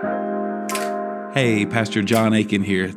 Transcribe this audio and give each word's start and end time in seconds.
Hey, 0.00 1.66
Pastor 1.66 2.02
John 2.02 2.32
Aiken 2.32 2.62
here. 2.62 2.92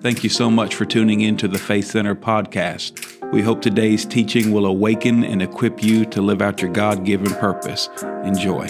Thank 0.00 0.24
you 0.24 0.30
so 0.30 0.50
much 0.50 0.74
for 0.74 0.86
tuning 0.86 1.20
in 1.20 1.36
to 1.36 1.48
the 1.48 1.58
Faith 1.58 1.86
Center 1.86 2.14
podcast. 2.14 3.30
We 3.32 3.42
hope 3.42 3.60
today's 3.60 4.06
teaching 4.06 4.52
will 4.52 4.64
awaken 4.64 5.22
and 5.22 5.42
equip 5.42 5.82
you 5.82 6.06
to 6.06 6.22
live 6.22 6.40
out 6.40 6.62
your 6.62 6.70
God 6.72 7.04
given 7.04 7.34
purpose. 7.34 7.90
Enjoy. 8.24 8.66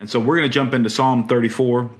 And 0.00 0.08
so 0.08 0.20
we're 0.20 0.36
going 0.36 0.48
to 0.48 0.54
jump 0.54 0.72
into 0.72 0.88
Psalm 0.88 1.28
34 1.28 1.90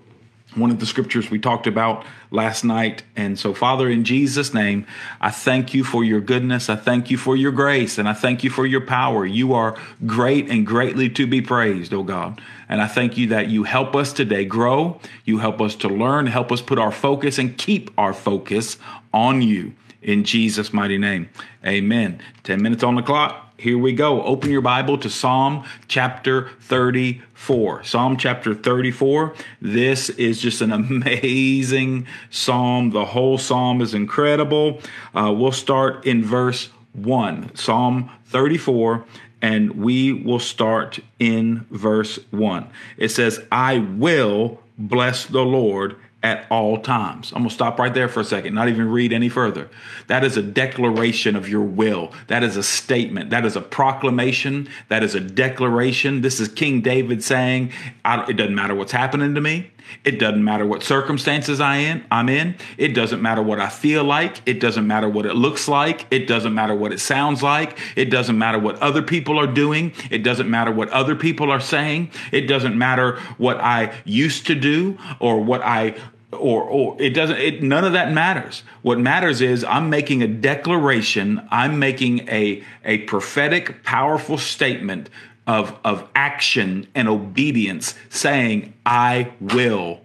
one 0.56 0.70
of 0.70 0.80
the 0.80 0.86
scriptures 0.86 1.30
we 1.30 1.38
talked 1.38 1.66
about 1.66 2.04
last 2.30 2.64
night. 2.64 3.02
And 3.16 3.38
so, 3.38 3.54
Father, 3.54 3.88
in 3.88 4.04
Jesus' 4.04 4.54
name, 4.54 4.86
I 5.20 5.30
thank 5.30 5.74
you 5.74 5.84
for 5.84 6.04
your 6.04 6.20
goodness. 6.20 6.68
I 6.68 6.76
thank 6.76 7.10
you 7.10 7.18
for 7.18 7.36
your 7.36 7.52
grace, 7.52 7.98
and 7.98 8.08
I 8.08 8.12
thank 8.12 8.44
you 8.44 8.50
for 8.50 8.66
your 8.66 8.80
power. 8.80 9.24
You 9.24 9.54
are 9.54 9.76
great 10.06 10.48
and 10.50 10.66
greatly 10.66 11.08
to 11.10 11.26
be 11.26 11.40
praised, 11.40 11.92
oh 11.92 12.02
God. 12.02 12.40
And 12.68 12.80
I 12.80 12.86
thank 12.86 13.16
you 13.16 13.28
that 13.28 13.48
you 13.48 13.64
help 13.64 13.94
us 13.94 14.12
today 14.12 14.44
grow. 14.44 15.00
You 15.24 15.38
help 15.38 15.60
us 15.60 15.74
to 15.76 15.88
learn, 15.88 16.26
help 16.26 16.50
us 16.50 16.60
put 16.60 16.78
our 16.78 16.92
focus 16.92 17.38
and 17.38 17.56
keep 17.56 17.90
our 17.98 18.12
focus 18.12 18.78
on 19.12 19.42
you. 19.42 19.74
In 20.04 20.22
Jesus' 20.22 20.72
mighty 20.72 20.98
name, 20.98 21.30
amen. 21.64 22.20
10 22.42 22.60
minutes 22.60 22.84
on 22.84 22.94
the 22.94 23.02
clock. 23.02 23.52
Here 23.56 23.78
we 23.78 23.94
go. 23.94 24.22
Open 24.22 24.50
your 24.50 24.60
Bible 24.60 24.98
to 24.98 25.08
Psalm 25.08 25.64
chapter 25.88 26.50
34. 26.60 27.84
Psalm 27.84 28.18
chapter 28.18 28.54
34. 28.54 29.34
This 29.62 30.10
is 30.10 30.42
just 30.42 30.60
an 30.60 30.72
amazing 30.72 32.06
psalm. 32.28 32.90
The 32.90 33.06
whole 33.06 33.38
psalm 33.38 33.80
is 33.80 33.94
incredible. 33.94 34.82
Uh, 35.14 35.32
we'll 35.34 35.52
start 35.52 36.04
in 36.04 36.22
verse 36.22 36.68
1. 36.92 37.56
Psalm 37.56 38.10
34 38.26 39.06
and 39.40 39.72
we 39.72 40.12
will 40.12 40.38
start 40.38 41.00
in 41.18 41.66
verse 41.70 42.18
1. 42.30 42.66
It 42.96 43.10
says, 43.10 43.42
I 43.52 43.78
will 43.78 44.60
bless 44.78 45.26
the 45.26 45.44
Lord 45.44 45.96
at 46.24 46.46
all 46.50 46.78
times. 46.78 47.30
I'm 47.32 47.42
going 47.42 47.50
to 47.50 47.54
stop 47.54 47.78
right 47.78 47.92
there 47.92 48.08
for 48.08 48.20
a 48.20 48.24
second, 48.24 48.54
not 48.54 48.68
even 48.68 48.88
read 48.88 49.12
any 49.12 49.28
further. 49.28 49.68
That 50.06 50.24
is 50.24 50.38
a 50.38 50.42
declaration 50.42 51.36
of 51.36 51.48
your 51.48 51.60
will. 51.60 52.12
That 52.28 52.42
is 52.42 52.56
a 52.56 52.62
statement. 52.62 53.28
That 53.28 53.44
is 53.44 53.56
a 53.56 53.60
proclamation. 53.60 54.68
That 54.88 55.04
is 55.04 55.14
a 55.14 55.20
declaration. 55.20 56.22
This 56.22 56.40
is 56.40 56.48
King 56.48 56.80
David 56.80 57.22
saying, 57.22 57.72
It 58.04 58.36
doesn't 58.36 58.54
matter 58.54 58.74
what's 58.74 58.92
happening 58.92 59.34
to 59.34 59.40
me. 59.42 59.70
It 60.02 60.18
doesn't 60.18 60.42
matter 60.42 60.66
what 60.66 60.82
circumstances 60.82 61.60
I 61.60 61.76
in, 61.76 62.04
I'm 62.10 62.28
in. 62.28 62.56
It 62.78 62.94
doesn't 62.94 63.20
matter 63.20 63.42
what 63.42 63.60
I 63.60 63.68
feel 63.68 64.04
like. 64.04 64.40
It 64.46 64.60
doesn't 64.60 64.86
matter 64.86 65.08
what 65.08 65.26
it 65.26 65.34
looks 65.34 65.68
like. 65.68 66.06
It 66.10 66.26
doesn't 66.26 66.54
matter 66.54 66.74
what 66.74 66.92
it 66.92 67.00
sounds 67.00 67.42
like. 67.42 67.78
It 67.96 68.06
doesn't 68.06 68.36
matter 68.36 68.58
what 68.58 68.78
other 68.78 69.02
people 69.02 69.38
are 69.38 69.46
doing. 69.46 69.92
It 70.10 70.22
doesn't 70.22 70.50
matter 70.50 70.72
what 70.72 70.88
other 70.90 71.14
people 71.14 71.50
are 71.50 71.60
saying. 71.60 72.10
It 72.32 72.42
doesn't 72.42 72.76
matter 72.76 73.18
what 73.38 73.60
I 73.60 73.94
used 74.04 74.46
to 74.46 74.54
do 74.54 74.98
or 75.20 75.40
what 75.40 75.62
I 75.62 75.96
or 76.34 76.62
or 76.62 77.00
it 77.00 77.10
doesn't 77.10 77.38
it 77.38 77.62
none 77.62 77.84
of 77.84 77.92
that 77.92 78.12
matters. 78.12 78.62
What 78.82 78.98
matters 78.98 79.40
is 79.40 79.64
i'm 79.64 79.90
making 79.90 80.22
a 80.22 80.28
declaration. 80.28 81.46
I'm 81.50 81.78
making 81.78 82.28
a 82.28 82.62
a 82.84 82.98
prophetic 82.98 83.82
powerful 83.82 84.38
statement 84.38 85.10
of 85.46 85.78
of 85.84 86.08
action 86.14 86.86
and 86.94 87.08
obedience 87.08 87.94
saying 88.08 88.74
i 88.86 89.32
will 89.40 90.00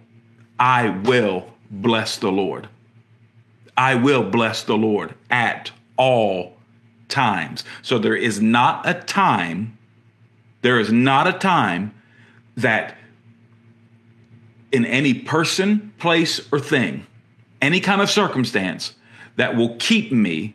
i 0.58 0.88
will 0.88 1.46
bless 1.70 2.16
the 2.16 2.32
lord. 2.32 2.68
I 3.76 3.94
will 3.94 4.24
bless 4.24 4.62
the 4.62 4.76
lord 4.76 5.14
at 5.30 5.70
all 5.96 6.56
times. 7.08 7.64
So 7.82 7.98
there 7.98 8.16
is 8.16 8.40
not 8.40 8.88
a 8.88 8.94
time 8.94 9.78
there 10.62 10.78
is 10.78 10.92
not 10.92 11.26
a 11.26 11.32
time 11.32 11.94
that 12.56 12.96
in 14.72 14.84
any 14.84 15.14
person, 15.14 15.92
place, 15.98 16.40
or 16.52 16.60
thing, 16.60 17.06
any 17.60 17.80
kind 17.80 18.00
of 18.00 18.10
circumstance 18.10 18.94
that 19.36 19.56
will 19.56 19.76
keep 19.76 20.12
me 20.12 20.54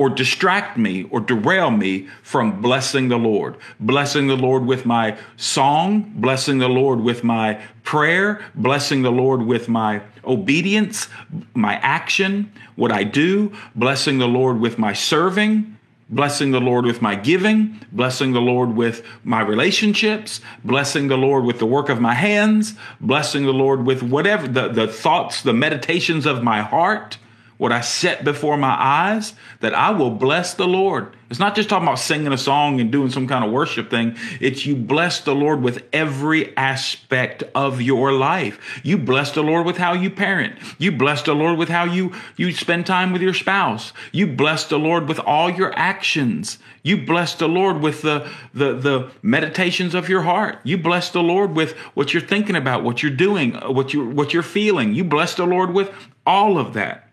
or 0.00 0.08
distract 0.08 0.78
me 0.78 1.04
or 1.10 1.20
derail 1.20 1.70
me 1.70 2.08
from 2.22 2.62
blessing 2.62 3.08
the 3.08 3.18
Lord. 3.18 3.54
Blessing 3.78 4.28
the 4.28 4.36
Lord 4.36 4.64
with 4.64 4.86
my 4.86 5.18
song, 5.36 6.10
blessing 6.16 6.56
the 6.56 6.70
Lord 6.70 7.00
with 7.00 7.22
my 7.22 7.60
prayer, 7.82 8.42
blessing 8.54 9.02
the 9.02 9.12
Lord 9.12 9.42
with 9.42 9.68
my 9.68 10.00
obedience, 10.24 11.08
my 11.52 11.74
action, 11.74 12.50
what 12.76 12.90
I 12.90 13.04
do, 13.04 13.52
blessing 13.74 14.16
the 14.16 14.26
Lord 14.26 14.58
with 14.58 14.78
my 14.78 14.94
serving, 14.94 15.76
blessing 16.10 16.50
the 16.50 16.60
Lord 16.60 16.84
with 16.84 17.00
my 17.00 17.14
giving, 17.14 17.80
blessing 17.92 18.32
the 18.32 18.40
Lord 18.40 18.74
with 18.74 19.04
my 19.24 19.40
relationships, 19.40 20.40
blessing 20.64 21.08
the 21.08 21.16
Lord 21.16 21.44
with 21.44 21.58
the 21.58 21.66
work 21.66 21.88
of 21.88 22.00
my 22.00 22.14
hands, 22.14 22.74
blessing 23.00 23.44
the 23.44 23.52
Lord 23.52 23.86
with 23.86 24.02
whatever 24.02 24.48
the, 24.48 24.68
the 24.68 24.88
thoughts, 24.88 25.42
the 25.42 25.52
meditations 25.52 26.26
of 26.26 26.42
my 26.42 26.62
heart, 26.62 27.18
what 27.60 27.72
I 27.72 27.82
set 27.82 28.24
before 28.24 28.56
my 28.56 28.74
eyes, 28.74 29.34
that 29.60 29.74
I 29.74 29.90
will 29.90 30.10
bless 30.10 30.54
the 30.54 30.66
Lord. 30.66 31.14
It's 31.28 31.38
not 31.38 31.54
just 31.54 31.68
talking 31.68 31.86
about 31.86 31.98
singing 31.98 32.32
a 32.32 32.38
song 32.38 32.80
and 32.80 32.90
doing 32.90 33.10
some 33.10 33.28
kind 33.28 33.44
of 33.44 33.52
worship 33.52 33.90
thing. 33.90 34.16
It's 34.40 34.64
you 34.64 34.74
bless 34.74 35.20
the 35.20 35.34
Lord 35.34 35.60
with 35.60 35.84
every 35.92 36.56
aspect 36.56 37.42
of 37.54 37.82
your 37.82 38.12
life. 38.12 38.80
You 38.82 38.96
bless 38.96 39.32
the 39.32 39.42
Lord 39.42 39.66
with 39.66 39.76
how 39.76 39.92
you 39.92 40.08
parent. 40.08 40.58
You 40.78 40.90
bless 40.90 41.20
the 41.20 41.34
Lord 41.34 41.58
with 41.58 41.68
how 41.68 41.84
you, 41.84 42.14
you 42.38 42.50
spend 42.54 42.86
time 42.86 43.12
with 43.12 43.20
your 43.20 43.34
spouse. 43.34 43.92
You 44.10 44.26
bless 44.26 44.64
the 44.64 44.78
Lord 44.78 45.06
with 45.06 45.20
all 45.20 45.50
your 45.50 45.76
actions. 45.76 46.58
You 46.82 47.04
bless 47.04 47.34
the 47.34 47.46
Lord 47.46 47.82
with 47.82 48.00
the, 48.00 48.26
the, 48.54 48.72
the 48.72 49.10
meditations 49.20 49.94
of 49.94 50.08
your 50.08 50.22
heart. 50.22 50.60
You 50.64 50.78
bless 50.78 51.10
the 51.10 51.22
Lord 51.22 51.54
with 51.54 51.72
what 51.92 52.14
you're 52.14 52.22
thinking 52.22 52.56
about, 52.56 52.84
what 52.84 53.02
you're 53.02 53.12
doing, 53.12 53.54
uh, 53.54 53.70
what 53.70 53.92
you 53.92 54.08
what 54.08 54.32
you're 54.32 54.42
feeling. 54.42 54.94
You 54.94 55.04
bless 55.04 55.34
the 55.34 55.44
Lord 55.44 55.74
with 55.74 55.92
all 56.24 56.56
of 56.56 56.72
that. 56.72 57.09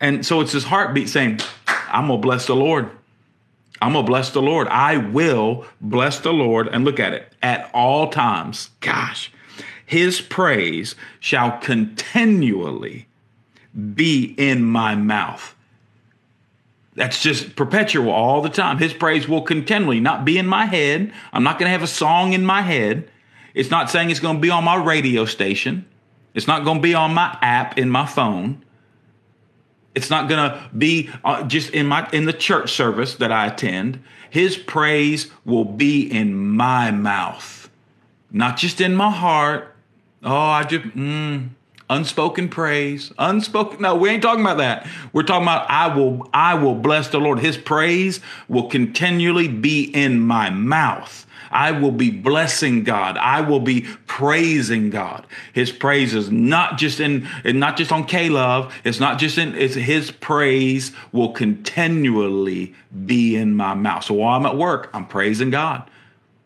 And 0.00 0.24
so 0.24 0.40
it's 0.40 0.52
his 0.52 0.64
heartbeat 0.64 1.08
saying, 1.08 1.40
I'm 1.88 2.08
going 2.08 2.20
to 2.20 2.26
bless 2.26 2.46
the 2.46 2.56
Lord. 2.56 2.90
I'm 3.80 3.92
going 3.92 4.04
to 4.04 4.10
bless 4.10 4.30
the 4.30 4.42
Lord. 4.42 4.68
I 4.68 4.96
will 4.96 5.66
bless 5.80 6.20
the 6.20 6.32
Lord. 6.32 6.68
And 6.68 6.84
look 6.84 7.00
at 7.00 7.12
it 7.12 7.32
at 7.42 7.70
all 7.72 8.10
times. 8.10 8.70
Gosh, 8.80 9.30
his 9.84 10.20
praise 10.20 10.94
shall 11.20 11.58
continually 11.58 13.06
be 13.94 14.34
in 14.36 14.64
my 14.64 14.94
mouth. 14.94 15.54
That's 16.94 17.22
just 17.22 17.56
perpetual 17.56 18.10
all 18.10 18.40
the 18.40 18.48
time. 18.48 18.78
His 18.78 18.94
praise 18.94 19.28
will 19.28 19.42
continually 19.42 20.00
not 20.00 20.24
be 20.24 20.38
in 20.38 20.46
my 20.46 20.64
head. 20.64 21.12
I'm 21.32 21.42
not 21.42 21.58
going 21.58 21.66
to 21.66 21.72
have 21.72 21.82
a 21.82 21.86
song 21.86 22.32
in 22.32 22.44
my 22.44 22.62
head. 22.62 23.10
It's 23.52 23.70
not 23.70 23.90
saying 23.90 24.10
it's 24.10 24.20
going 24.20 24.36
to 24.36 24.40
be 24.40 24.50
on 24.50 24.64
my 24.64 24.76
radio 24.76 25.26
station. 25.26 25.84
It's 26.34 26.46
not 26.46 26.64
going 26.64 26.78
to 26.78 26.82
be 26.82 26.94
on 26.94 27.12
my 27.12 27.36
app 27.42 27.78
in 27.78 27.90
my 27.90 28.06
phone. 28.06 28.62
It's 29.96 30.10
not 30.10 30.28
going 30.28 30.50
to 30.50 30.70
be 30.76 31.10
uh, 31.24 31.42
just 31.44 31.70
in 31.70 31.86
my 31.86 32.08
in 32.12 32.26
the 32.26 32.32
church 32.32 32.72
service 32.72 33.16
that 33.16 33.32
I 33.32 33.46
attend. 33.46 34.04
His 34.28 34.58
praise 34.58 35.30
will 35.46 35.64
be 35.64 36.02
in 36.02 36.36
my 36.36 36.90
mouth, 36.90 37.70
not 38.30 38.58
just 38.58 38.80
in 38.82 38.94
my 38.94 39.10
heart. 39.10 39.74
Oh, 40.22 40.36
I 40.36 40.64
just 40.64 40.84
mm, 40.88 41.48
unspoken 41.88 42.50
praise, 42.50 43.10
unspoken. 43.18 43.80
No, 43.80 43.96
we 43.96 44.10
ain't 44.10 44.22
talking 44.22 44.42
about 44.42 44.58
that. 44.58 44.86
We're 45.14 45.22
talking 45.22 45.44
about 45.44 45.70
I 45.70 45.94
will 45.96 46.28
I 46.34 46.54
will 46.54 46.74
bless 46.74 47.08
the 47.08 47.18
Lord. 47.18 47.38
His 47.38 47.56
praise 47.56 48.20
will 48.48 48.68
continually 48.68 49.48
be 49.48 49.84
in 49.84 50.20
my 50.20 50.50
mouth. 50.50 51.26
I 51.50 51.72
will 51.72 51.92
be 51.92 52.10
blessing 52.10 52.84
God. 52.84 53.16
I 53.18 53.40
will 53.40 53.60
be 53.60 53.82
praising 54.06 54.90
God. 54.90 55.26
His 55.52 55.72
praise 55.72 56.14
is 56.14 56.30
not 56.30 56.78
just 56.78 57.00
in, 57.00 57.28
not 57.44 57.76
just 57.76 57.92
on 57.92 58.06
Love. 58.06 58.74
It's 58.84 59.00
not 59.00 59.18
just 59.18 59.38
in, 59.38 59.54
it's 59.54 59.74
His 59.74 60.10
praise 60.10 60.92
will 61.12 61.32
continually 61.32 62.74
be 63.04 63.36
in 63.36 63.54
my 63.54 63.74
mouth. 63.74 64.04
So 64.04 64.14
while 64.14 64.38
I'm 64.38 64.46
at 64.46 64.56
work, 64.56 64.90
I'm 64.92 65.06
praising 65.06 65.50
God. 65.50 65.88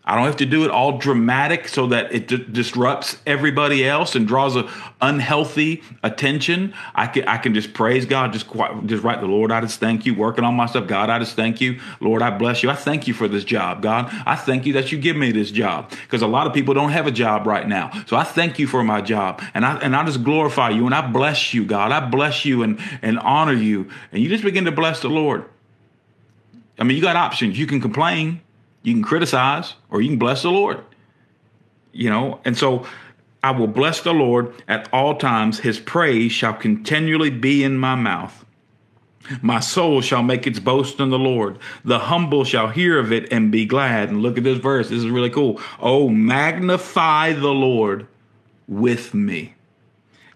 I 0.02 0.16
don't 0.16 0.24
have 0.24 0.38
to 0.38 0.46
do 0.46 0.64
it 0.64 0.70
all 0.70 0.96
dramatic 0.96 1.68
so 1.68 1.86
that 1.88 2.12
it 2.12 2.26
d- 2.26 2.46
disrupts 2.50 3.18
everybody 3.26 3.86
else 3.86 4.14
and 4.14 4.26
draws 4.26 4.56
a 4.56 4.68
unhealthy 5.02 5.82
attention. 6.02 6.72
I 6.94 7.06
can 7.06 7.28
I 7.28 7.36
can 7.36 7.52
just 7.52 7.74
praise 7.74 8.06
God, 8.06 8.32
just 8.32 8.48
quite, 8.48 8.86
just 8.86 9.04
write 9.04 9.20
the 9.20 9.26
Lord. 9.26 9.52
I 9.52 9.60
just 9.60 9.78
thank 9.78 10.06
you, 10.06 10.14
working 10.14 10.42
on 10.42 10.54
myself. 10.54 10.86
God, 10.86 11.10
I 11.10 11.18
just 11.18 11.36
thank 11.36 11.60
you, 11.60 11.78
Lord. 12.00 12.22
I 12.22 12.30
bless 12.30 12.62
you. 12.62 12.70
I 12.70 12.76
thank 12.76 13.08
you 13.08 13.14
for 13.14 13.28
this 13.28 13.44
job, 13.44 13.82
God. 13.82 14.08
I 14.24 14.36
thank 14.36 14.64
you 14.64 14.72
that 14.72 14.90
you 14.90 14.96
give 14.96 15.16
me 15.16 15.32
this 15.32 15.50
job 15.50 15.90
because 15.90 16.22
a 16.22 16.26
lot 16.26 16.46
of 16.46 16.54
people 16.54 16.72
don't 16.72 16.90
have 16.90 17.06
a 17.06 17.12
job 17.12 17.46
right 17.46 17.68
now. 17.68 17.90
So 18.06 18.16
I 18.16 18.24
thank 18.24 18.58
you 18.58 18.66
for 18.66 18.82
my 18.82 19.02
job, 19.02 19.42
and 19.52 19.66
I 19.66 19.76
and 19.80 19.94
I 19.94 20.02
just 20.06 20.24
glorify 20.24 20.70
you 20.70 20.86
and 20.86 20.94
I 20.94 21.06
bless 21.06 21.52
you, 21.52 21.66
God. 21.66 21.92
I 21.92 22.00
bless 22.00 22.46
you 22.46 22.62
and 22.62 22.80
and 23.02 23.18
honor 23.18 23.52
you, 23.52 23.90
and 24.12 24.22
you 24.22 24.30
just 24.30 24.44
begin 24.44 24.64
to 24.64 24.72
bless 24.72 25.00
the 25.00 25.10
Lord. 25.10 25.44
I 26.78 26.84
mean, 26.84 26.96
you 26.96 27.02
got 27.02 27.16
options. 27.16 27.58
You 27.58 27.66
can 27.66 27.82
complain 27.82 28.40
you 28.82 28.94
can 28.94 29.02
criticize 29.02 29.74
or 29.90 30.00
you 30.00 30.08
can 30.08 30.18
bless 30.18 30.42
the 30.42 30.50
Lord. 30.50 30.80
You 31.92 32.10
know, 32.10 32.40
and 32.44 32.56
so 32.56 32.86
I 33.42 33.50
will 33.50 33.66
bless 33.66 34.00
the 34.00 34.12
Lord 34.12 34.54
at 34.68 34.88
all 34.92 35.16
times. 35.16 35.60
His 35.60 35.80
praise 35.80 36.32
shall 36.32 36.54
continually 36.54 37.30
be 37.30 37.64
in 37.64 37.78
my 37.78 37.94
mouth. 37.94 38.44
My 39.42 39.60
soul 39.60 40.00
shall 40.00 40.22
make 40.22 40.46
its 40.46 40.58
boast 40.58 40.98
in 40.98 41.10
the 41.10 41.18
Lord. 41.18 41.58
The 41.84 41.98
humble 41.98 42.44
shall 42.44 42.68
hear 42.68 42.98
of 42.98 43.12
it 43.12 43.32
and 43.32 43.52
be 43.52 43.64
glad. 43.64 44.08
And 44.08 44.22
look 44.22 44.38
at 44.38 44.44
this 44.44 44.58
verse. 44.58 44.88
This 44.88 44.98
is 44.98 45.08
really 45.08 45.30
cool. 45.30 45.60
Oh, 45.78 46.08
magnify 46.08 47.34
the 47.34 47.48
Lord 47.48 48.06
with 48.66 49.14
me 49.14 49.54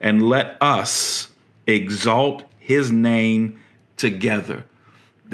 and 0.00 0.28
let 0.28 0.56
us 0.60 1.28
exalt 1.66 2.44
his 2.58 2.92
name 2.92 3.60
together. 3.96 4.64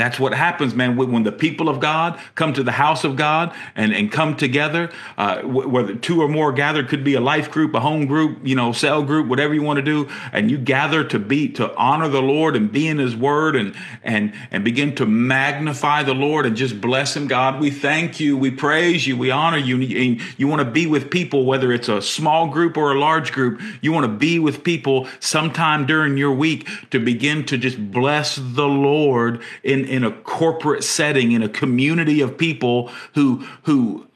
That's 0.01 0.19
what 0.19 0.33
happens, 0.33 0.75
man. 0.75 0.97
When 0.97 1.25
the 1.25 1.31
people 1.31 1.69
of 1.69 1.79
God 1.79 2.19
come 2.35 2.55
to 2.55 2.63
the 2.63 2.73
house 2.73 3.05
of 3.05 3.17
God 3.17 3.55
and, 3.77 3.93
and 3.93 4.11
come 4.11 4.35
together, 4.35 4.91
uh, 5.19 5.43
whether 5.43 5.95
two 5.95 6.23
or 6.23 6.29
more 6.29 6.53
gathered, 6.53 6.89
could 6.89 7.05
be 7.05 7.17
a 7.17 7.21
life 7.21 7.51
group, 7.51 7.75
a 7.75 7.81
home 7.81 8.07
group, 8.07 8.39
you 8.43 8.55
know, 8.57 8.73
cell 8.73 9.03
group, 9.03 9.29
whatever 9.29 9.53
you 9.53 9.61
want 9.61 9.77
to 9.77 9.83
do, 9.83 10.09
and 10.33 10.51
you 10.51 10.57
gather 10.57 11.05
to 11.05 11.19
be 11.19 11.51
to 11.51 11.77
honor 11.77 12.09
the 12.09 12.23
Lord 12.23 12.57
and 12.57 12.73
be 12.73 12.89
in 12.89 12.97
His 12.97 13.15
Word 13.15 13.55
and 13.55 13.75
and 14.03 14.33
and 14.51 14.65
begin 14.65 14.95
to 14.95 15.05
magnify 15.05 16.03
the 16.03 16.15
Lord 16.15 16.47
and 16.47 16.57
just 16.57 16.81
bless 16.81 17.15
Him. 17.15 17.29
God, 17.29 17.61
we 17.61 17.71
thank 17.71 18.19
you, 18.19 18.39
we 18.39 18.51
praise 18.51 19.07
you, 19.07 19.19
we 19.19 19.31
honor 19.31 19.59
you. 19.59 19.77
And 19.77 20.23
you 20.39 20.49
want 20.49 20.61
to 20.61 20.71
be 20.71 20.87
with 20.87 21.11
people, 21.11 21.45
whether 21.45 21.75
it's 21.75 21.91
a 21.91 22.01
small 22.01 22.49
group 22.49 22.79
or 22.79 22.93
a 22.93 22.99
large 22.99 23.33
group. 23.33 23.61
You 23.83 23.93
want 23.93 24.05
to 24.05 24.13
be 24.13 24.39
with 24.39 24.65
people 24.65 25.09
sometime 25.19 25.85
during 25.85 26.17
your 26.17 26.33
week 26.33 26.67
to 26.89 26.99
begin 26.99 27.45
to 27.45 27.59
just 27.59 27.91
bless 27.91 28.37
the 28.37 28.67
Lord 28.67 29.43
in 29.63 29.90
in, 29.91 30.05
a 30.05 30.13
corporate 30.13 30.85
setting, 30.85 31.33
in 31.33 31.43
a 31.43 31.49
community 31.49 32.21
of 32.21 32.39
people 32.39 32.91
who, 33.15 33.47
who 33.65 34.07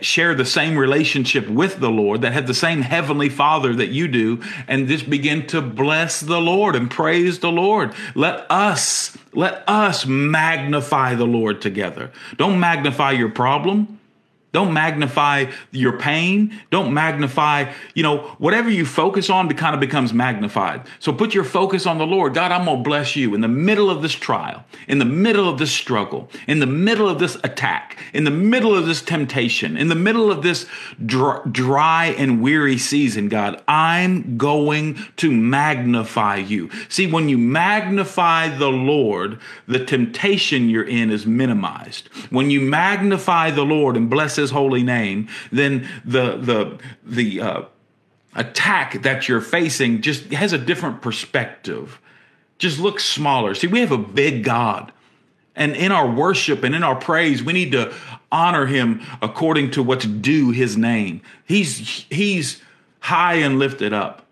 share 0.00 0.34
the 0.34 0.44
same 0.44 0.76
relationship 0.76 1.48
with 1.48 1.78
the 1.78 1.90
Lord, 1.90 2.22
that 2.22 2.32
have 2.32 2.46
the 2.46 2.54
same 2.54 2.82
heavenly 2.82 3.28
Father 3.28 3.74
that 3.74 3.88
you 3.88 4.08
do, 4.08 4.42
and 4.66 4.88
just 4.88 5.08
begin 5.08 5.46
to 5.48 5.62
bless 5.62 6.20
the 6.20 6.40
Lord 6.40 6.74
and 6.74 6.90
praise 6.90 7.38
the 7.38 7.52
Lord. 7.52 7.94
Let 8.14 8.50
us, 8.50 9.16
let 9.32 9.62
us 9.68 10.04
magnify 10.04 11.14
the 11.14 11.26
Lord 11.26 11.60
together. 11.60 12.10
Don't 12.36 12.58
magnify 12.58 13.12
your 13.12 13.30
problem. 13.30 14.00
Don't 14.52 14.72
magnify 14.72 15.52
your 15.70 15.98
pain. 15.98 16.58
Don't 16.70 16.94
magnify, 16.94 17.72
you 17.94 18.02
know, 18.02 18.18
whatever 18.38 18.70
you 18.70 18.86
focus 18.86 19.28
on 19.28 19.48
kind 19.50 19.74
of 19.74 19.80
becomes 19.80 20.14
magnified. 20.14 20.86
So 20.98 21.12
put 21.12 21.34
your 21.34 21.44
focus 21.44 21.86
on 21.86 21.98
the 21.98 22.06
Lord. 22.06 22.32
God, 22.32 22.52
I'm 22.52 22.64
going 22.64 22.78
to 22.78 22.82
bless 22.82 23.16
you 23.16 23.34
in 23.34 23.42
the 23.42 23.48
middle 23.48 23.90
of 23.90 24.00
this 24.00 24.14
trial, 24.14 24.64
in 24.88 24.98
the 24.98 25.04
middle 25.04 25.48
of 25.48 25.58
this 25.58 25.72
struggle, 25.72 26.30
in 26.46 26.60
the 26.60 26.66
middle 26.66 27.08
of 27.08 27.18
this 27.18 27.36
attack, 27.44 27.98
in 28.14 28.24
the 28.24 28.30
middle 28.30 28.74
of 28.74 28.86
this 28.86 29.02
temptation, 29.02 29.76
in 29.76 29.88
the 29.88 29.94
middle 29.94 30.30
of 30.30 30.42
this 30.42 30.66
dry 31.04 32.14
and 32.16 32.40
weary 32.40 32.78
season, 32.78 33.28
God, 33.28 33.62
I'm 33.68 34.38
going 34.38 34.98
to 35.18 35.30
magnify 35.30 36.36
you. 36.36 36.70
See, 36.88 37.06
when 37.06 37.28
you 37.28 37.36
magnify 37.36 38.56
the 38.56 38.70
Lord, 38.70 39.38
the 39.68 39.84
temptation 39.84 40.70
you're 40.70 40.84
in 40.84 41.10
is 41.10 41.26
minimized. 41.26 42.08
When 42.30 42.50
you 42.50 42.60
magnify 42.60 43.50
the 43.50 43.64
Lord 43.64 43.96
and 43.96 44.08
bless 44.08 44.36
his 44.36 44.45
his 44.46 44.52
holy 44.52 44.82
name, 44.82 45.28
then 45.50 45.88
the 46.04 46.36
the 46.36 46.78
the 47.04 47.40
uh, 47.40 47.62
attack 48.34 49.02
that 49.02 49.28
you're 49.28 49.40
facing 49.40 50.02
just 50.02 50.32
has 50.32 50.52
a 50.52 50.58
different 50.58 51.02
perspective. 51.02 52.00
Just 52.58 52.78
looks 52.78 53.04
smaller. 53.04 53.54
See, 53.54 53.66
we 53.66 53.80
have 53.80 53.92
a 53.92 53.98
big 53.98 54.44
God. 54.44 54.92
And 55.54 55.74
in 55.74 55.90
our 55.90 56.08
worship 56.08 56.62
and 56.64 56.74
in 56.74 56.82
our 56.82 56.96
praise, 56.96 57.42
we 57.42 57.52
need 57.52 57.72
to 57.72 57.92
honor 58.30 58.66
him 58.66 59.02
according 59.22 59.70
to 59.72 59.82
what's 59.82 60.04
due 60.04 60.50
his 60.50 60.76
name. 60.76 61.22
He's 61.44 62.04
he's 62.10 62.62
high 63.00 63.36
and 63.36 63.58
lifted 63.58 63.92
up. 63.92 64.26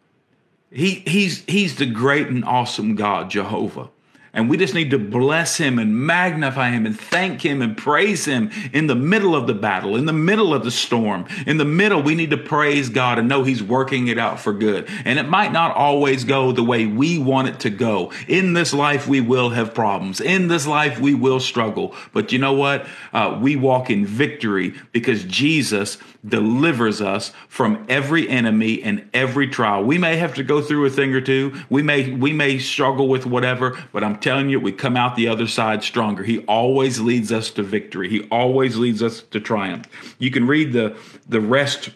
He 0.70 1.02
he's 1.06 1.43
he's 1.46 1.76
the 1.76 1.87
great 1.87 2.28
and 2.28 2.44
awesome 2.44 2.94
God, 2.94 3.31
Jehovah. 3.31 3.88
And 4.34 4.50
we 4.50 4.56
just 4.56 4.75
need 4.75 4.90
to 4.90 4.98
bless 4.98 5.56
him 5.56 5.78
and 5.78 5.96
magnify 5.96 6.70
him 6.70 6.86
and 6.86 6.98
thank 6.98 7.42
him 7.42 7.62
and 7.62 7.76
praise 7.76 8.25
him 8.25 8.50
in 8.72 8.88
the 8.88 8.94
middle 8.94 9.36
of 9.36 9.46
the 9.46 9.54
battle, 9.54 9.96
in 9.96 10.06
the 10.06 10.12
middle 10.12 10.52
of 10.52 10.64
the 10.64 10.70
storm. 10.70 11.26
In 11.46 11.56
the 11.56 11.64
middle, 11.64 12.02
we 12.02 12.16
need 12.16 12.31
to 12.31 12.36
praise 12.36 12.88
God 12.88 13.19
and 13.19 13.28
know 13.28 13.44
he's 13.44 13.62
working 13.62 14.08
it 14.08 14.19
out 14.19 14.40
for 14.40 14.52
good. 14.52 14.88
And 15.04 15.19
it 15.19 15.28
might 15.28 15.52
not 15.52 15.76
always 15.76 16.25
go 16.25 16.50
the 16.50 16.64
way 16.64 16.84
we 16.84 17.19
want 17.19 17.48
it 17.48 17.60
to 17.60 17.70
go. 17.70 18.12
In 18.26 18.52
this 18.52 18.75
life, 18.75 19.06
we 19.06 19.20
will 19.20 19.50
have 19.50 19.72
problems. 19.72 20.20
In 20.20 20.48
this 20.48 20.66
life, 20.66 20.98
we 20.98 21.14
will 21.14 21.40
struggle. 21.40 21.94
But 22.12 22.32
you 22.32 22.38
know 22.38 22.52
what? 22.52 22.86
Uh, 23.12 23.38
we 23.40 23.54
walk 23.54 23.88
in 23.88 24.04
victory 24.04 24.75
because 24.92 25.25
Jesus 25.25 25.98
delivers 26.26 27.00
us 27.00 27.32
from 27.48 27.84
every 27.88 28.28
enemy 28.28 28.82
and 28.82 29.08
every 29.12 29.46
trial. 29.46 29.84
We 29.84 29.98
may 29.98 30.16
have 30.16 30.34
to 30.34 30.42
go 30.42 30.62
through 30.62 30.86
a 30.86 30.90
thing 30.90 31.12
or 31.14 31.20
two. 31.20 31.54
We 31.69 31.82
may 31.82 32.10
we 32.12 32.32
may 32.32 32.58
struggle 32.58 33.08
with 33.08 33.26
whatever, 33.26 33.78
but 33.92 34.02
I'm 34.02 34.19
telling 34.25 34.49
you, 34.49 34.59
we 34.59 34.73
come 34.73 34.97
out 34.97 35.15
the 35.15 35.29
other 35.29 35.47
side 35.47 35.85
stronger. 35.85 36.25
He 36.25 36.38
always 36.47 36.99
leads 36.99 37.31
us 37.31 37.50
to 37.53 37.62
victory. 37.62 38.09
He 38.09 38.26
always 38.31 38.76
leads 38.76 39.03
us 39.03 39.23
to 39.31 39.38
triumph. 39.38 39.87
You 40.19 40.31
can 40.31 40.47
read 40.47 40.73
the 40.73 40.97
the 41.29 41.41
rest, 41.41 41.91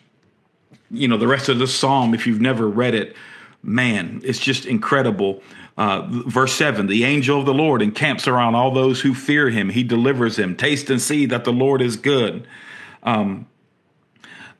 you 0.90 1.08
know, 1.08 1.16
the 1.16 1.26
rest 1.26 1.48
of 1.48 1.58
the 1.58 1.66
psalm 1.66 2.14
if 2.14 2.26
you've 2.26 2.40
never 2.40 2.68
read 2.68 2.94
it. 2.94 3.16
Man, 3.62 4.20
it's 4.22 4.38
just 4.38 4.66
incredible. 4.66 5.42
Uh, 5.78 6.06
verse 6.06 6.52
7 6.52 6.86
The 6.86 7.04
angel 7.04 7.40
of 7.40 7.46
the 7.46 7.54
Lord 7.54 7.80
encamps 7.80 8.28
around 8.28 8.54
all 8.54 8.72
those 8.72 9.00
who 9.00 9.14
fear 9.14 9.48
him. 9.48 9.70
He 9.70 9.82
delivers 9.82 10.36
them. 10.36 10.54
Taste 10.54 10.90
and 10.90 11.00
see 11.00 11.24
that 11.26 11.44
the 11.44 11.52
Lord 11.52 11.80
is 11.80 11.96
good. 11.96 12.46
Um, 13.02 13.46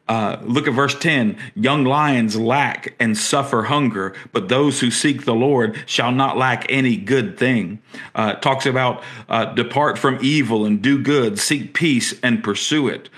uh, 0.09 0.39
look 0.43 0.67
at 0.67 0.75
verse 0.75 0.95
10 0.95 1.37
young 1.55 1.85
lions 1.85 2.39
lack 2.39 2.95
and 2.99 3.17
suffer 3.17 3.65
hunger 3.65 4.15
but 4.33 4.49
those 4.49 4.81
who 4.81 4.91
seek 4.91 5.25
the 5.25 5.35
lord 5.35 5.83
shall 5.87 6.11
not 6.11 6.37
lack 6.37 6.65
any 6.71 6.97
good 6.97 7.39
thing 7.39 7.81
uh, 8.15 8.35
talks 8.35 8.67
about 8.67 9.03
uh, 9.29 9.45
depart 9.55 9.99
from 9.99 10.19
evil 10.23 10.65
and 10.65 10.83
do 10.83 11.01
good 11.01 11.39
seek 11.39 11.75
peace 11.75 12.19
and 12.23 12.43
pursue 12.43 12.89
it 12.89 13.09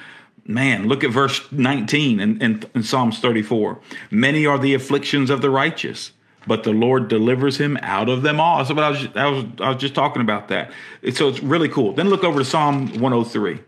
man 0.44 0.88
look 0.88 1.04
at 1.04 1.10
verse 1.10 1.50
19 1.52 2.20
in, 2.20 2.42
in, 2.42 2.62
in 2.74 2.82
psalms 2.82 3.18
34 3.20 3.80
many 4.10 4.44
are 4.44 4.58
the 4.58 4.74
afflictions 4.74 5.30
of 5.30 5.42
the 5.42 5.50
righteous 5.50 6.12
but 6.46 6.64
the 6.64 6.72
Lord 6.72 7.08
delivers 7.08 7.58
him 7.58 7.78
out 7.82 8.08
of 8.08 8.22
them 8.22 8.40
all. 8.40 8.64
So, 8.64 8.76
I 8.78 8.90
was, 8.90 9.08
I 9.14 9.26
was, 9.26 9.44
I 9.60 9.68
was 9.68 9.76
just 9.76 9.94
talking 9.94 10.22
about 10.22 10.48
that. 10.48 10.72
So 11.12 11.28
it's 11.28 11.40
really 11.40 11.68
cool. 11.68 11.92
Then 11.92 12.08
look 12.08 12.24
over 12.24 12.38
to 12.38 12.44
Psalm 12.44 12.86
103. 12.98 13.60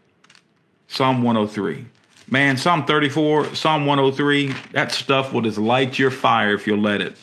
Psalm 0.88 1.22
103. 1.22 1.86
Man, 2.32 2.56
Psalm 2.56 2.87
34, 2.87 3.55
Psalm 3.55 3.84
103, 3.84 4.55
that 4.73 4.90
stuff 4.90 5.34
will 5.34 5.43
just 5.43 5.58
light 5.58 5.99
your 5.99 6.11
fire 6.11 6.55
if 6.55 6.67
you'll 6.67 6.79
let 6.79 7.02
it. 7.02 7.14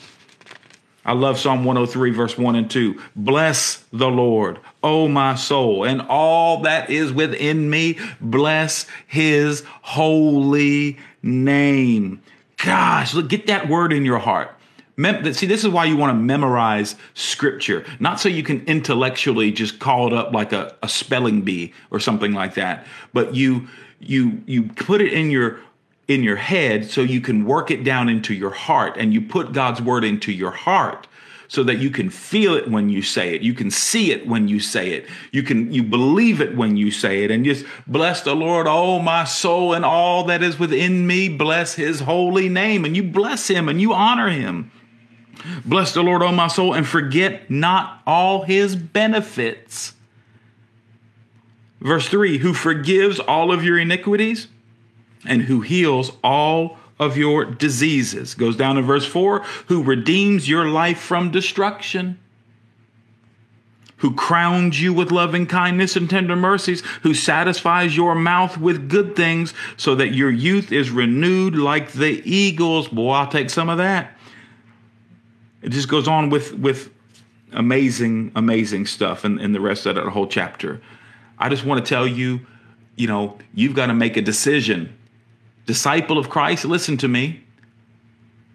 I 1.04 1.14
love 1.14 1.40
Psalm 1.40 1.66
103, 1.66 2.12
verse 2.12 2.38
1 2.38 2.56
and 2.56 2.70
2. 2.70 3.02
Bless 3.16 3.84
the 3.92 4.08
Lord, 4.08 4.60
O 4.84 5.08
my 5.08 5.34
soul, 5.34 5.84
and 5.84 6.04
all 6.04 6.62
that 6.62 6.92
is 6.92 7.12
within 7.12 7.72
me. 7.72 7.98
Bless 8.22 8.86
his 9.08 9.64
holy 9.82 11.00
name. 11.24 12.22
Gosh, 12.58 13.16
look, 13.16 13.30
get 13.30 13.48
that 13.48 13.68
word 13.68 13.92
in 13.92 14.06
your 14.06 14.20
heart. 14.20 14.52
Mem- 14.96 15.34
See, 15.34 15.48
this 15.48 15.64
is 15.64 15.70
why 15.70 15.86
you 15.86 15.98
want 15.98 16.12
to 16.12 16.22
memorize 16.22 16.96
scripture, 17.16 17.84
not 18.00 18.20
so 18.20 18.30
you 18.30 18.44
can 18.44 18.64
intellectually 18.68 19.52
just 19.52 19.80
call 19.80 20.06
it 20.06 20.14
up 20.14 20.34
like 20.34 20.54
a, 20.54 20.76
a 20.84 20.88
spelling 20.88 21.42
bee 21.42 21.74
or 21.90 22.00
something 22.00 22.34
like 22.34 22.54
that, 22.54 22.86
but 23.12 23.34
you 23.34 23.70
you 24.00 24.42
you 24.46 24.64
put 24.64 25.02
it 25.02 25.14
in 25.14 25.30
your 25.30 25.60
in 26.08 26.24
your 26.24 26.36
head 26.36 26.90
so 26.90 27.02
you 27.02 27.22
can 27.22 27.46
work 27.46 27.70
it 27.70 27.84
down 27.84 28.10
into 28.10 28.34
your 28.34 28.50
heart 28.50 28.98
and 28.98 29.14
you 29.14 29.22
put 29.22 29.54
God's 29.54 29.82
word 29.82 30.04
into 30.04 30.32
your 30.32 30.52
heart 30.52 31.08
so 31.48 31.64
that 31.64 31.78
you 31.80 31.90
can 31.90 32.10
feel 32.10 32.56
it 32.56 32.70
when 32.70 32.90
you 32.90 33.02
say 33.02 33.34
it. 33.34 33.42
You 33.42 33.54
can 33.54 33.72
see 33.72 34.12
it 34.12 34.28
when 34.28 34.48
you 34.48 34.60
say 34.60 34.92
it. 34.92 35.08
You 35.32 35.44
can 35.44 35.72
you 35.72 35.84
believe 35.84 36.42
it 36.42 36.56
when 36.56 36.78
you 36.78 36.92
say 36.92 37.24
it 37.24 37.32
and 37.32 37.46
just 37.46 37.66
bless 37.88 38.22
the 38.22 38.36
lord 38.36 38.68
oh 38.68 39.00
my 39.00 39.24
soul 39.24 39.74
and 39.74 39.86
all 39.86 40.24
that 40.26 40.42
is 40.42 40.58
within 40.58 41.06
me. 41.06 41.30
Bless 41.30 41.76
his 41.76 42.00
holy 42.02 42.50
name 42.50 42.86
and 42.86 42.96
you 42.96 43.04
bless 43.04 43.48
him 43.48 43.70
and 43.70 43.80
you 43.80 43.94
honor 43.94 44.30
him. 44.30 44.72
Bless 45.66 45.94
the 45.94 46.04
lord 46.04 46.24
oh 46.24 46.32
my 46.32 46.48
soul 46.48 46.74
and 46.74 46.88
forget 46.88 47.50
not 47.52 48.02
all 48.06 48.44
his 48.44 48.76
benefits 48.76 49.94
Verse 51.82 52.08
3 52.08 52.40
Who 52.40 52.54
forgives 52.54 53.20
all 53.20 53.52
of 53.52 53.64
your 53.64 53.78
iniquities 53.78 54.48
and 55.26 55.44
who 55.44 55.62
heals 55.62 56.12
all 56.24 56.78
of 57.00 57.16
your 57.18 57.46
diseases. 57.46 58.36
Goes 58.36 58.56
down 58.56 58.76
to 58.76 58.82
verse 58.82 59.06
4 59.06 59.40
Who 59.68 59.84
redeems 59.84 60.50
your 60.50 60.66
life 60.66 61.00
from 61.00 61.32
destruction. 61.32 62.20
Who 63.98 64.16
crowns 64.16 64.82
you 64.82 64.94
with 64.94 65.12
loving 65.12 65.46
kindness 65.46 65.98
and 65.98 66.10
tender 66.10 66.38
mercies, 66.38 66.82
who 67.02 67.14
satisfies 67.14 67.98
your 67.98 68.16
mouth 68.16 68.58
with 68.58 68.88
good 68.88 69.14
things, 69.14 69.54
so 69.76 69.94
that 69.96 70.14
your 70.14 70.32
youth 70.32 70.72
is 70.72 70.90
renewed 70.90 71.56
like 71.56 71.92
the 71.92 72.22
eagles. 72.24 72.88
Boy, 72.88 73.12
I'll 73.12 73.28
take 73.28 73.50
some 73.50 73.68
of 73.68 73.78
that. 73.78 74.18
It 75.62 75.70
just 75.70 75.90
goes 75.90 76.08
on 76.08 76.30
with, 76.30 76.54
with 76.54 76.90
amazing, 77.52 78.32
amazing 78.36 78.86
stuff 78.86 79.26
in, 79.26 79.38
in 79.38 79.52
the 79.52 79.60
rest 79.60 79.86
of 79.86 79.96
that 79.96 80.06
whole 80.06 80.28
chapter. 80.28 80.80
I 81.40 81.50
just 81.50 81.64
want 81.64 81.84
to 81.84 81.90
tell 81.90 82.06
you, 82.08 82.42
you 82.96 83.08
know, 83.08 83.38
you've 83.54 83.76
got 83.76 83.88
to 83.88 83.94
make 83.94 84.18
a 84.18 84.22
decision. 84.22 84.96
Disciple 85.66 86.18
of 86.18 86.30
Christ, 86.30 86.66
listen 86.66 86.98
to 86.98 87.08
me. 87.08 87.44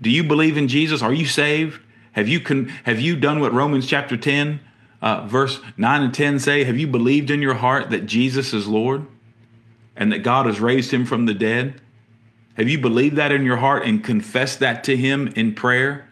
Do 0.03 0.11
you 0.11 0.23
believe 0.23 0.57
in 0.57 0.69
Jesus? 0.69 1.01
Are 1.01 1.13
you 1.13 1.27
saved? 1.27 1.81
Have 2.13 2.29
you 2.29 2.41
con- 2.41 2.69
have 2.85 3.01
you 3.01 3.17
done 3.17 3.41
what 3.41 3.53
Romans 3.53 3.87
chapter 3.87 4.17
10 4.17 4.61
uh, 5.01 5.27
verse 5.27 5.61
9 5.77 6.03
and 6.03 6.15
10 6.15 6.39
say? 6.39 6.65
Have 6.65 6.79
you 6.79 6.87
believed 6.87 7.31
in 7.31 7.41
your 7.41 7.55
heart 7.55 7.91
that 7.91 8.07
Jesus 8.07 8.53
is 8.53 8.67
Lord 8.67 9.07
and 9.97 10.13
that 10.13 10.21
God 10.21 10.47
has 10.47 10.61
raised 10.61 10.91
him 10.93 11.07
from 11.07 11.27
the 11.27 11.35
dead? 11.35 11.81
Have 12.57 12.69
you 12.69 12.79
believed 12.79 13.17
that 13.17 13.33
in 13.33 13.45
your 13.45 13.57
heart 13.57 13.85
and 13.85 14.03
confessed 14.03 14.61
that 14.61 14.85
to 14.85 14.97
him 14.97 15.29
in 15.35 15.55
prayer? 15.55 16.09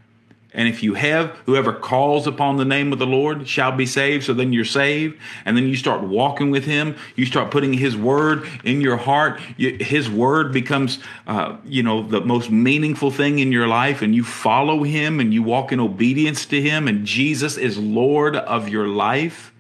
And 0.54 0.68
if 0.68 0.82
you 0.82 0.94
have, 0.94 1.30
whoever 1.46 1.72
calls 1.72 2.26
upon 2.26 2.56
the 2.56 2.64
name 2.64 2.92
of 2.92 2.98
the 2.98 3.06
Lord 3.06 3.48
shall 3.48 3.72
be 3.72 3.86
saved. 3.86 4.24
So 4.24 4.34
then 4.34 4.52
you're 4.52 4.64
saved. 4.64 5.18
And 5.44 5.56
then 5.56 5.66
you 5.66 5.76
start 5.76 6.02
walking 6.02 6.50
with 6.50 6.64
Him. 6.64 6.96
You 7.16 7.26
start 7.26 7.50
putting 7.50 7.72
His 7.72 7.96
word 7.96 8.46
in 8.64 8.80
your 8.80 8.96
heart. 8.96 9.40
His 9.56 10.10
word 10.10 10.52
becomes, 10.52 10.98
uh, 11.26 11.56
you 11.64 11.82
know, 11.82 12.06
the 12.06 12.20
most 12.20 12.50
meaningful 12.50 13.10
thing 13.10 13.38
in 13.38 13.52
your 13.52 13.66
life. 13.66 14.02
And 14.02 14.14
you 14.14 14.24
follow 14.24 14.82
Him 14.82 15.20
and 15.20 15.32
you 15.32 15.42
walk 15.42 15.72
in 15.72 15.80
obedience 15.80 16.44
to 16.46 16.60
Him. 16.60 16.86
And 16.86 17.06
Jesus 17.06 17.56
is 17.56 17.78
Lord 17.78 18.36
of 18.36 18.68
your 18.68 18.88
life 18.88 19.52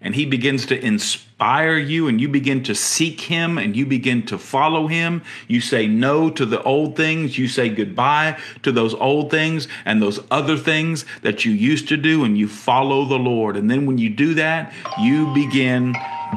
and 0.00 0.14
he 0.14 0.26
begins 0.26 0.66
to 0.66 0.84
inspire 0.84 1.78
you 1.78 2.06
and 2.06 2.20
you 2.20 2.28
begin 2.28 2.62
to 2.64 2.74
seek 2.74 3.22
him 3.22 3.58
and 3.58 3.74
you 3.74 3.86
begin 3.86 4.24
to 4.26 4.38
follow 4.38 4.86
him. 4.86 5.22
You 5.48 5.60
say 5.60 5.86
no 5.86 6.30
to 6.30 6.44
the 6.44 6.62
old 6.62 6.96
things. 6.96 7.38
You 7.38 7.48
say 7.48 7.68
goodbye 7.70 8.38
to 8.62 8.72
those 8.72 8.94
old 8.94 9.30
things 9.30 9.68
and 9.84 10.02
those 10.02 10.20
other 10.30 10.56
things 10.56 11.06
that 11.22 11.44
you 11.44 11.52
used 11.52 11.88
to 11.88 11.96
do 11.96 12.24
and 12.24 12.36
you 12.36 12.46
follow 12.46 13.04
the 13.04 13.18
lord. 13.18 13.56
And 13.56 13.70
then 13.70 13.86
when 13.86 13.98
you 13.98 14.10
do 14.10 14.34
that 14.34 14.72
you 15.00 15.32
begin 15.34 15.94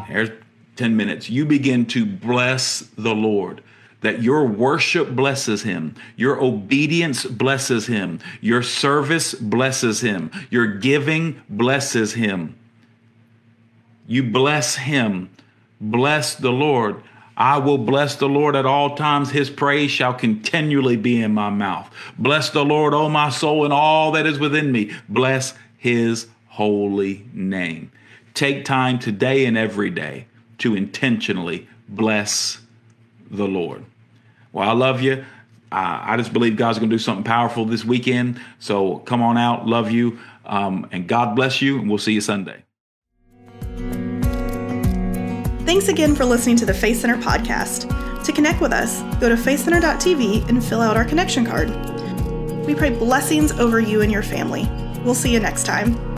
there's 0.08 0.30
10 0.78 0.96
minutes 0.96 1.30
you 1.30 1.46
begin 1.46 1.86
to 1.88 2.06
bless 2.06 2.80
the 2.98 3.14
lord. 3.14 3.62
That 4.02 4.24
your 4.24 4.46
worship 4.46 5.14
blesses 5.14 5.64
him, 5.64 5.94
your 6.16 6.42
obedience 6.42 7.26
blesses 7.26 7.88
him, 7.88 8.22
your 8.40 8.64
service 8.64 9.34
blesses 9.34 10.00
him, 10.00 10.32
your 10.50 10.68
giving 10.68 11.42
blesses 11.50 12.14
him. 12.14 12.56
You 14.10 14.24
bless 14.24 14.76
him. 14.76 15.30
Bless 15.80 16.34
the 16.34 16.52
Lord. 16.52 17.04
I 17.38 17.60
will 17.60 17.78
bless 17.78 18.16
the 18.16 18.28
Lord 18.28 18.56
at 18.56 18.66
all 18.66 18.96
times. 18.96 19.30
His 19.30 19.52
praise 19.52 19.92
shall 19.92 20.16
continually 20.16 20.98
be 20.98 21.22
in 21.22 21.34
my 21.34 21.52
mouth. 21.52 21.94
Bless 22.18 22.50
the 22.50 22.66
Lord, 22.66 22.96
O 22.96 23.08
my 23.08 23.30
soul, 23.30 23.66
and 23.66 23.72
all 23.72 24.12
that 24.14 24.26
is 24.26 24.40
within 24.40 24.72
me. 24.72 24.92
Bless 25.08 25.54
his 25.78 26.26
holy 26.48 27.24
name. 27.34 27.92
Take 28.34 28.66
time 28.66 28.98
today 28.98 29.46
and 29.46 29.56
every 29.56 29.92
day 29.92 30.26
to 30.58 30.76
intentionally 30.76 31.68
bless 31.88 32.60
the 33.30 33.48
Lord. 33.48 33.86
Well, 34.52 34.68
I 34.68 34.74
love 34.74 35.02
you. 35.02 35.24
I 35.72 36.18
just 36.18 36.34
believe 36.34 36.58
God's 36.58 36.80
going 36.80 36.90
to 36.90 36.96
do 36.96 37.00
something 37.00 37.24
powerful 37.24 37.64
this 37.64 37.86
weekend. 37.86 38.42
So 38.58 38.98
come 38.98 39.22
on 39.22 39.38
out. 39.38 39.68
Love 39.68 39.92
you. 39.92 40.18
Um, 40.46 40.90
and 40.92 41.08
God 41.08 41.36
bless 41.36 41.62
you. 41.62 41.78
And 41.78 41.88
we'll 41.88 42.00
see 42.00 42.14
you 42.14 42.22
Sunday. 42.22 42.64
Thanks 45.70 45.88
again 45.88 46.16
for 46.16 46.26
listening 46.26 46.56
to 46.56 46.66
the 46.66 46.74
Faith 46.74 47.00
Center 47.00 47.18
podcast. 47.18 48.24
To 48.26 48.32
connect 48.32 48.60
with 48.60 48.74
us, 48.74 49.04
go 49.20 49.30
to 49.30 49.36
faithcenter.tv 49.36 50.50
and 50.50 50.66
fill 50.66 50.82
out 50.82 50.98
our 50.98 51.06
connection 51.06 51.46
card. 51.46 51.70
We 52.66 52.74
pray 52.74 52.90
blessings 52.90 53.52
over 53.52 53.80
you 53.80 54.02
and 54.02 54.12
your 54.12 54.24
family. 54.24 54.68
We'll 55.04 55.14
see 55.14 55.32
you 55.32 55.40
next 55.40 55.68
time. 55.68 56.09